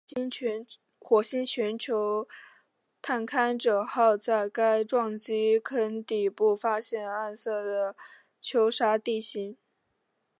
[0.97, 2.27] 火星全球
[3.03, 7.95] 探勘者号在该撞击坑底部发现暗色的
[8.41, 9.55] 沙丘地形。